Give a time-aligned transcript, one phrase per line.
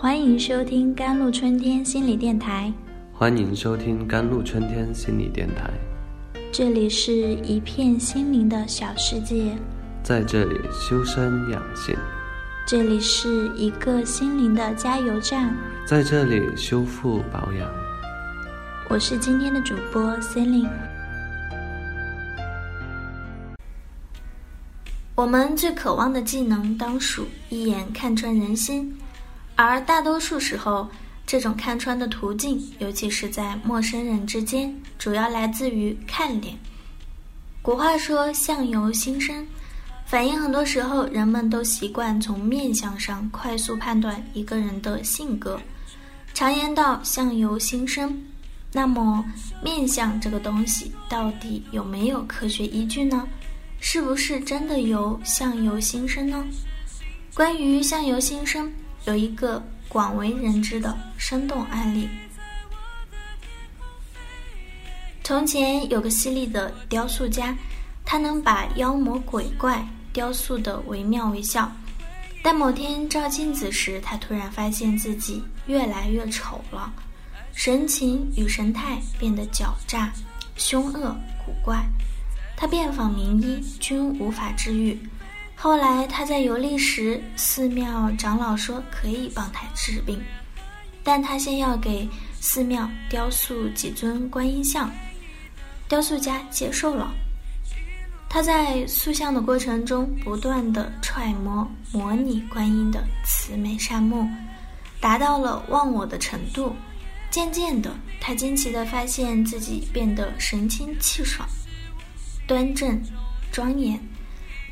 [0.00, 2.72] 欢迎收听甘露春天心理电台。
[3.12, 5.70] 欢迎收听甘露春天心理电台。
[6.50, 7.12] 这里是
[7.44, 9.54] 一片心灵的小世界，
[10.02, 11.94] 在这里修身养性，
[12.66, 15.54] 这里是一个心灵的加油站，
[15.86, 17.70] 在这里修复保养。
[18.88, 20.70] 我是今天的主播 Celine。
[25.14, 28.96] 我们最渴望的技能，当属一眼看穿人心。
[29.62, 30.88] 而大多数时候，
[31.26, 36.56] 这种看穿的途径，尤其是在陌生人之间，主要来自于看脸。
[37.60, 39.46] 古话说“相由心生”，
[40.06, 45.60] 反映很多时候人们都习惯从面相上快速判断一个人的性格。
[46.32, 48.18] 常言道“相由心生”，
[48.72, 49.22] 那么
[49.62, 53.28] 面相这个东西到底有没有科学依据呢？
[53.78, 56.42] 是不是真的由相由心生呢？
[57.34, 58.72] 关于相由心生。
[59.06, 62.08] 有一个广为人知的生动案例。
[65.22, 67.56] 从前有个犀利的雕塑家，
[68.04, 71.70] 他能把妖魔鬼怪雕塑得惟妙惟肖。
[72.42, 76.92] 但某天照镜子时，他突然发现自己越来越丑了，
[77.52, 80.12] 神情与神态变得狡诈、
[80.56, 81.84] 凶恶、古怪。
[82.56, 84.98] 他遍访名医，均无法治愈。
[85.62, 90.18] 后来他在游历时，寺庙长老说可以帮他治病，
[91.04, 92.08] 但他先要给
[92.40, 94.90] 寺庙雕塑几尊观音像。
[95.86, 97.12] 雕塑家接受了。
[98.26, 104.26] 他在塑像的过程中，不断的揣摩模拟观音的慈眉善目，
[104.98, 106.74] 达到了忘我的程度。
[107.30, 111.46] 渐渐的，他惊奇的发现自己变得神清气爽、
[112.46, 112.98] 端正、
[113.52, 114.00] 庄严。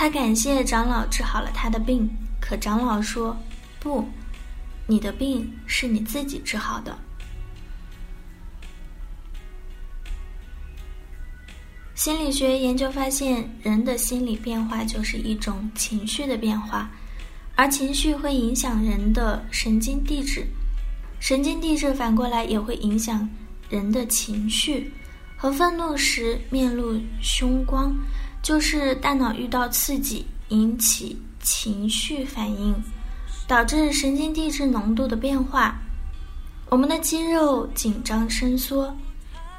[0.00, 2.08] 他感谢长老治好了他的病，
[2.40, 3.36] 可长老说
[3.78, 4.02] ：“不，
[4.86, 6.98] 你的病是你自己治好的。”
[11.94, 16.90] 心理学研究发现，人的心理变化就是一种情绪的变化，
[17.54, 20.46] 而情绪会影响人的神经递质，
[21.20, 23.28] 神经递质反过来也会影响
[23.68, 24.90] 人的情绪。
[25.36, 27.94] 和愤怒时面露凶光。
[28.42, 32.74] 就是大脑遇到刺激，引起情绪反应，
[33.46, 35.78] 导致神经递质浓度的变化。
[36.68, 38.96] 我们的肌肉紧张伸缩，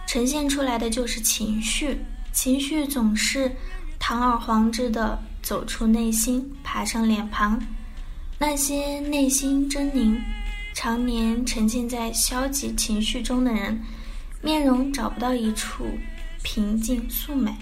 [0.08, 2.00] 呈现出来的就是情绪。
[2.34, 3.52] 情绪总是
[4.00, 7.62] 堂而皇之的走出内心，爬上脸庞。
[8.40, 10.20] 那些内心狰狞、
[10.74, 13.80] 常年沉浸在消极情绪中的人，
[14.42, 15.86] 面容找不到一处
[16.42, 17.54] 平静素美。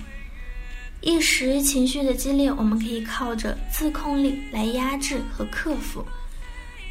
[1.02, 6.06] 一时情绪的激烈，我们可以靠着自控力来压制和克服，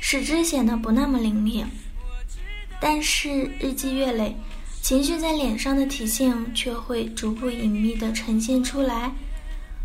[0.00, 1.64] 使之显得不那么凌厉。
[2.80, 4.34] 但是日积月累，
[4.80, 9.12] 情绪在脸上的体现却会逐步隐秘地呈现出来。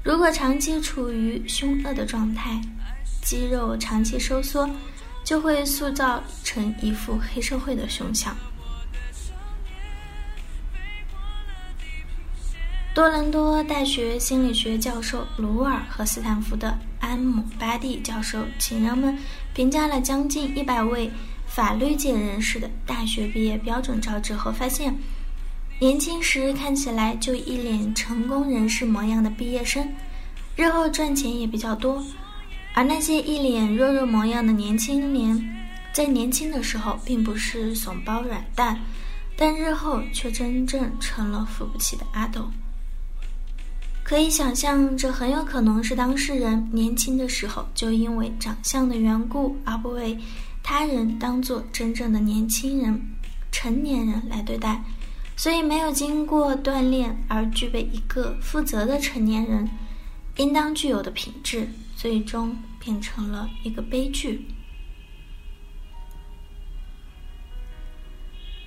[0.04, 2.62] 如果长期处于凶恶的状态，
[3.22, 4.70] 肌肉长期收缩，
[5.26, 8.36] 就会塑造成一副黑社会的凶相。
[12.94, 19.18] 多伦多大学心理学教授鲁尔和斯坦福的安姆巴蒂教授，请人们
[19.52, 21.10] 评价了将近一百位
[21.48, 24.96] 法律界人士的大学毕业标准照之后，发现，
[25.80, 29.92] 年轻时看起来就一脸成功人士模样的毕业生，
[30.56, 32.00] 日后赚钱也比较多；
[32.76, 35.44] 而那些一脸弱弱模样的年轻年，
[35.92, 38.80] 在年轻的时候并不是怂包软蛋，
[39.36, 42.48] 但日后却真正成了扶不起的阿斗。
[44.14, 50.16] 可以想象，这很有可能是当事人年轻的时候就因为长相的缘故，而不为
[50.62, 53.02] 他人当做真正的年轻人、
[53.52, 54.80] 成年人来对待，
[55.36, 59.68] 所以没有经过锻炼而具备一个负责的成年人
[60.38, 64.46] 应当具有的品质，最终变成了一个悲剧。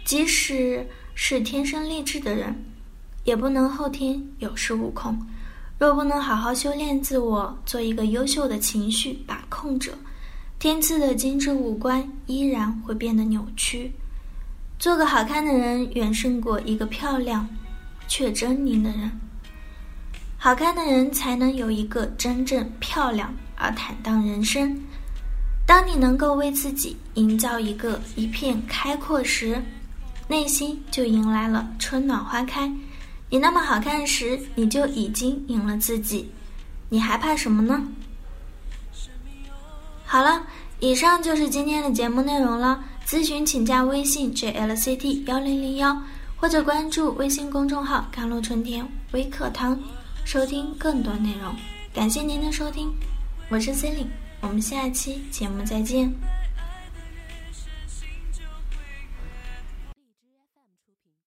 [0.05, 0.85] 即使
[1.15, 2.53] 是天生丽质的人。
[3.25, 5.21] 也不能后天有恃无恐。
[5.79, 9.93] 若不能好好修炼自我，做一个优秀的情绪把控者，
[10.59, 13.93] 天赐的精致五官依然会变得扭曲。
[14.79, 17.47] 做个好看的人，远胜过一个漂亮
[18.09, 19.11] 却狰狞的人。
[20.39, 24.79] 好看的人才能有一个真正漂亮而坦荡人生。
[25.67, 29.61] 当你能够为自己营造一个一片开阔时，
[30.29, 32.71] 内心就迎来了春暖花开。
[33.29, 36.31] 你那么好看时，你就已经赢了自己，
[36.89, 37.89] 你还怕什么呢？
[40.05, 40.47] 好了，
[40.79, 42.85] 以上就是今天的节目内容了。
[43.07, 45.97] 咨询请加微信 jlct 幺零零幺，
[46.37, 49.79] 或者关注微信公众号“甘露春天微课堂”，
[50.25, 51.55] 收听更多内容。
[51.93, 52.93] 感谢您的收听，
[53.49, 56.13] 我是 C e l i n e 我们下期节目再见。